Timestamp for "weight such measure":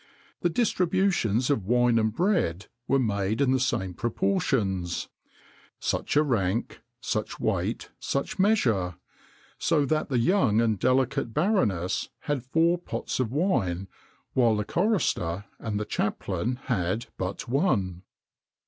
7.39-8.95